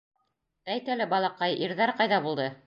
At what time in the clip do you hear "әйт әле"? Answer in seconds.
0.75-1.07